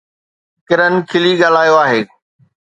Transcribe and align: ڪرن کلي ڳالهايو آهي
ڪرن 0.67 0.93
کلي 1.09 1.33
ڳالهايو 1.41 1.75
آهي 1.83 2.01